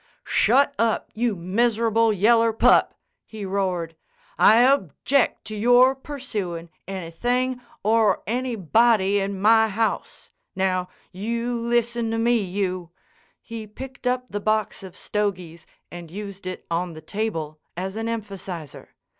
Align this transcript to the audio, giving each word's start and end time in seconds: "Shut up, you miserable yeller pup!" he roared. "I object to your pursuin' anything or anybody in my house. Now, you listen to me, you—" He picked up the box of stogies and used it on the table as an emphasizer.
"Shut 0.25 0.73
up, 0.79 1.11
you 1.13 1.35
miserable 1.35 2.11
yeller 2.11 2.53
pup!" 2.53 2.95
he 3.23 3.45
roared. 3.45 3.95
"I 4.35 4.63
object 4.63 5.45
to 5.45 5.55
your 5.55 5.93
pursuin' 5.93 6.71
anything 6.87 7.61
or 7.83 8.23
anybody 8.25 9.19
in 9.19 9.39
my 9.39 9.67
house. 9.67 10.31
Now, 10.55 10.89
you 11.11 11.55
listen 11.55 12.09
to 12.09 12.17
me, 12.17 12.39
you—" 12.41 12.89
He 13.43 13.67
picked 13.67 14.07
up 14.07 14.29
the 14.29 14.39
box 14.41 14.81
of 14.81 14.97
stogies 14.97 15.67
and 15.91 16.09
used 16.09 16.47
it 16.47 16.65
on 16.71 16.93
the 16.93 17.01
table 17.01 17.59
as 17.77 17.95
an 17.95 18.09
emphasizer. 18.09 18.95